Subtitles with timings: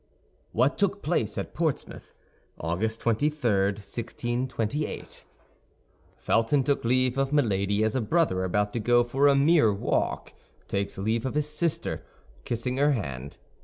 [0.51, 2.15] WHAT TOOK PLACE AT PORTSMOUTH
[2.59, 3.33] AUGUST 23,
[3.73, 5.25] 1628
[6.17, 10.33] Felton took leave of Milady as a brother about to go for a mere walk
[10.67, 12.03] takes leave of his sister,
[12.45, 13.37] kissing her hand.